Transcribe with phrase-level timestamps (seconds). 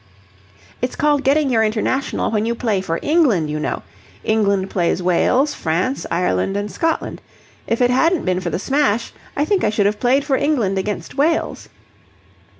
[0.81, 3.83] "It's called getting your international when you play for England, you know.
[4.23, 7.21] England plays Wales, France, Ireland, and Scotland.
[7.67, 10.79] If it hadn't been for the smash, I think I should have played for England
[10.79, 11.69] against Wales."